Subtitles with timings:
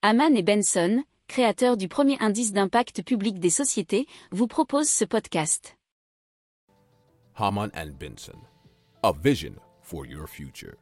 [0.00, 5.76] Haman et Benson, créateurs du premier indice d'impact public des sociétés, vous proposent ce podcast.
[7.34, 8.38] Haman and Benson,
[9.02, 10.76] a vision for your future.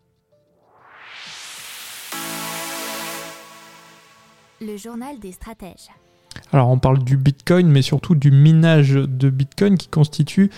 [4.60, 5.88] Le journal des stratèges.
[6.52, 10.50] Alors on parle du Bitcoin, mais surtout du minage de Bitcoin qui constitue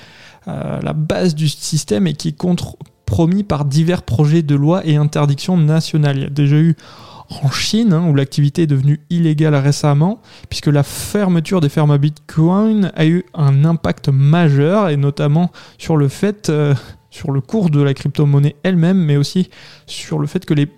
[0.48, 4.96] euh, la base du système et qui est compromis par divers projets de loi et
[4.96, 6.16] interdictions nationales.
[6.16, 6.74] Il y a déjà eu
[7.30, 11.98] en Chine, hein, où l'activité est devenue illégale récemment, puisque la fermeture des fermes à
[11.98, 16.74] Bitcoin a eu un impact majeur, et notamment sur le fait, euh,
[17.10, 19.50] sur le cours de la crypto-monnaie elle-même, mais aussi
[19.86, 20.68] sur le fait que les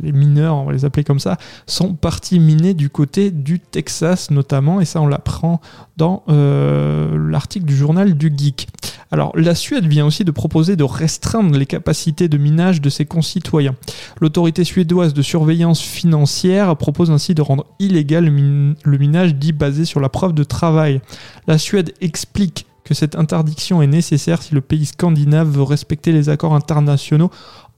[0.00, 4.30] les mineurs, on va les appeler comme ça, sont partis miner du côté du Texas
[4.30, 5.60] notamment, et ça on l'apprend
[5.96, 8.68] dans euh, l'article du journal du Geek.
[9.14, 13.06] Alors la Suède vient aussi de proposer de restreindre les capacités de minage de ses
[13.06, 13.76] concitoyens.
[14.20, 20.00] L'autorité suédoise de surveillance financière propose ainsi de rendre illégal le minage dit basé sur
[20.00, 21.00] la preuve de travail.
[21.46, 26.28] La Suède explique que cette interdiction est nécessaire si le pays scandinave veut respecter les
[26.28, 27.30] accords internationaux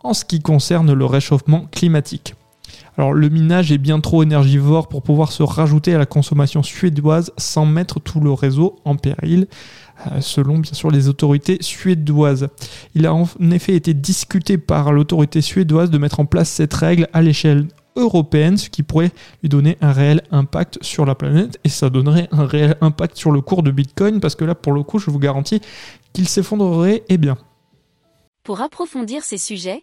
[0.03, 2.35] en ce qui concerne le réchauffement climatique.
[2.97, 7.33] Alors le minage est bien trop énergivore pour pouvoir se rajouter à la consommation suédoise
[7.37, 9.49] sans mettre tout le réseau en péril,
[10.07, 12.49] euh, selon bien sûr les autorités suédoises.
[12.95, 17.09] Il a en effet été discuté par l'autorité suédoise de mettre en place cette règle
[17.13, 19.11] à l'échelle européenne, ce qui pourrait
[19.43, 23.31] lui donner un réel impact sur la planète et ça donnerait un réel impact sur
[23.31, 25.61] le cours de Bitcoin parce que là pour le coup je vous garantis
[26.13, 27.37] qu'il s'effondrerait et bien.
[28.43, 29.83] Pour approfondir ces sujets,